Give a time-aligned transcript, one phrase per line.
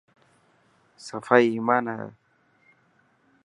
[1.07, 2.09] صفائي ايمان هي.